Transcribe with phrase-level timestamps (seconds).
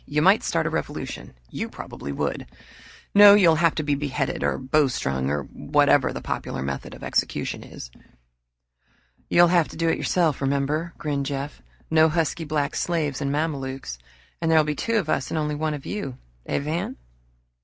[0.07, 1.35] "You might start a revolution
[1.69, 2.47] probably would.
[3.13, 7.61] No, you'll have to be beheaded, or bowstrung or whatever the popular method of execution
[7.63, 7.91] is."
[9.29, 11.61] "You'd have to do it yourself, remember," grinned Jeff.
[11.91, 13.99] "No husky black slaves and mamelukes!
[14.41, 16.97] And there'd be two of us and only one of you eh, Van?"